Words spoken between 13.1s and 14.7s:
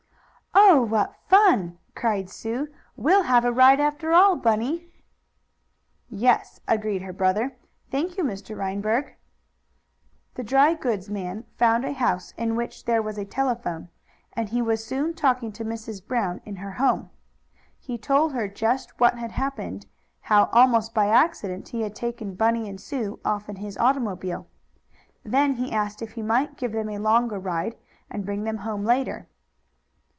a telephone, and he